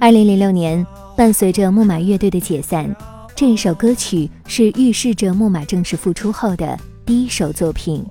[0.00, 2.96] 二零零六年，伴随着木马乐队的解散，
[3.36, 8.02] 这首歌曲是预示着木马正式复出后的第一首作品。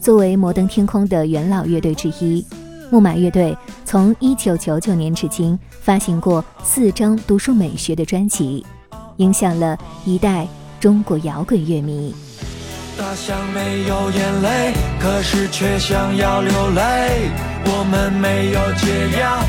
[0.00, 2.46] 作为摩登天空的元老乐队之一，
[2.92, 8.64] 木马乐队从一九九九年至今发行过四张独树美学的专辑，
[9.16, 10.46] 影响了一代
[10.78, 12.14] 中国摇滚乐迷。
[12.96, 17.30] 大象没有眼泪，可是却想要流泪。
[17.64, 19.42] 我们没有解药，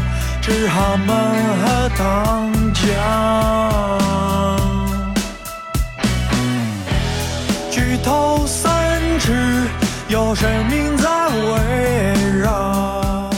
[0.51, 1.15] 是好闷
[1.59, 2.81] 喝糖浆。
[7.69, 9.31] 举头三尺，
[10.09, 13.29] 有神明在围绕。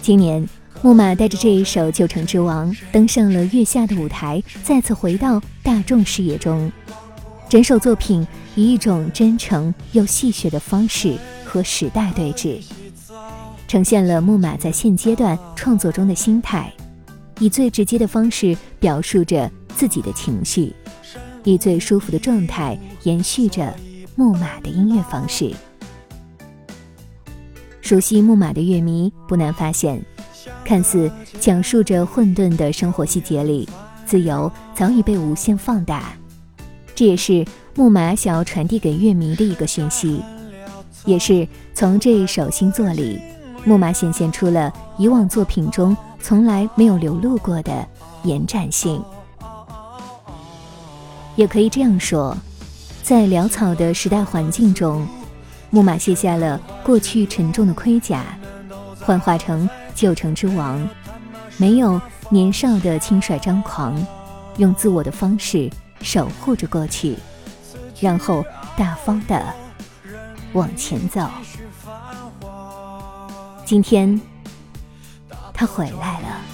[0.00, 0.48] 今年，
[0.80, 6.70] 木马带着这一首《旧城之王》登上了月下的舞台，再次回到大众视野中。
[7.48, 12.62] 整首作品以一种真诚又戏谑的方式和时代对峙，
[13.70, 16.72] 呈现了木马在现阶段创作中的心态，
[17.38, 20.74] 以最直接的方式表述着自己的情绪，
[21.44, 23.72] 以最舒服的状态延续着
[24.16, 25.54] 木马的音乐方式。
[27.80, 30.04] 熟悉木马的乐迷不难发现，
[30.64, 33.68] 看似讲述着混沌的生活细节里，
[34.04, 36.12] 自由早已被无限放大。
[36.96, 40.20] 这也是木马想要传递给乐迷的一个讯息，
[41.04, 43.20] 也是从这一首新作里，
[43.64, 47.86] 木马显现出了以往作品中从来没有流露过的
[48.24, 49.02] 延展性。
[51.36, 52.36] 也可以这样说，
[53.02, 55.06] 在潦草的时代环境中，
[55.70, 58.24] 木马卸下了过去沉重的盔甲，
[59.00, 60.86] 幻化成旧城之王，
[61.56, 63.94] 没有年少的轻率张狂，
[64.56, 65.70] 用自我的方式
[66.02, 67.16] 守护着过去，
[68.00, 68.44] 然后
[68.76, 69.42] 大方的
[70.52, 71.26] 往前走。
[73.70, 74.20] 今天，
[75.54, 76.49] 他回来了。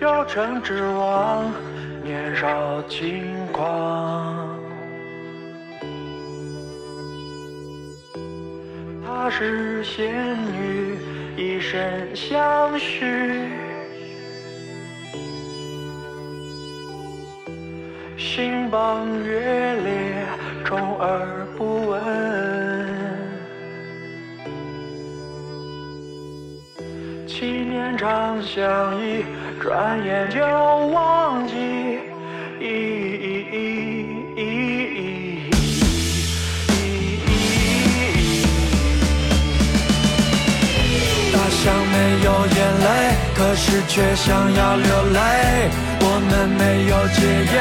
[0.00, 1.52] 旧城之王，
[2.04, 3.20] 年少轻
[3.52, 4.56] 狂。
[9.04, 10.96] 她是仙女，
[11.36, 11.82] 一生
[12.14, 13.50] 相许。
[18.16, 20.24] 星傍月裂，
[20.64, 21.44] 充耳
[27.38, 29.24] 七年长相依，
[29.62, 30.40] 转眼就
[30.88, 31.54] 忘记。
[41.32, 42.86] 大象没有眼泪，
[43.36, 45.20] 可是却想要流泪。
[46.00, 47.20] 我们没有解
[47.56, 47.58] 药，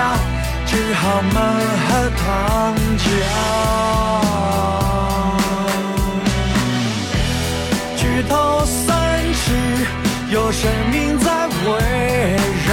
[0.65, 1.35] 只好闷
[1.85, 4.86] 喝糖浆。
[10.59, 11.69] 生命在围
[12.67, 12.69] 绕。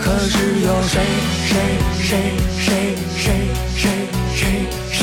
[0.00, 0.94] 可是有谁
[1.44, 1.50] 谁
[2.00, 2.08] 谁
[2.58, 3.22] 谁谁
[3.76, 3.84] 谁
[4.34, 4.40] 谁
[4.90, 5.02] 谁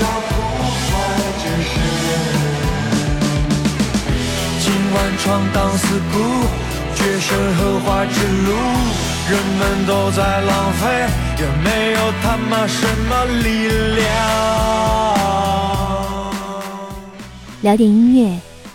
[0.00, 0.30] 要破
[0.88, 0.88] 坏
[1.42, 1.70] 这世
[4.60, 6.16] 今晚闯荡四顾，
[6.94, 8.48] 决胜荷花之路，
[9.28, 10.50] 人们都在浪
[10.80, 10.82] 费，
[11.38, 12.80] 也没有他妈什
[13.10, 13.10] 么
[13.42, 14.06] 力量。
[17.60, 18.40] 聊点音乐，